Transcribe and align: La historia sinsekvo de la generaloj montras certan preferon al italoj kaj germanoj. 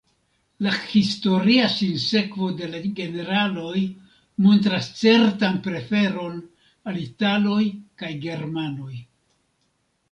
La 0.67 0.71
historia 0.91 1.67
sinsekvo 1.73 2.47
de 2.61 2.69
la 2.71 2.81
generaloj 3.01 3.83
montras 4.47 4.91
certan 5.03 5.61
preferon 5.69 6.43
al 6.93 7.01
italoj 7.07 7.63
kaj 8.03 8.13
germanoj. 8.29 8.93